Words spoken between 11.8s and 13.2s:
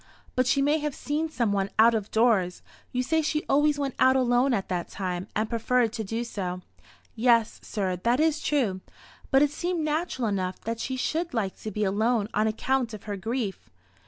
alone on account of her